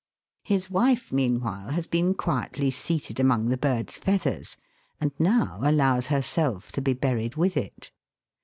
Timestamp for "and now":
4.99-5.59